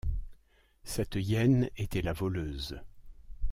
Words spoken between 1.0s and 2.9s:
hyène était la voleuse.